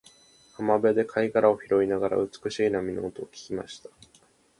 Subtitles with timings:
[0.53, 3.91] 浜辺で貝殻を拾いながら、美しい波の音を聞きました。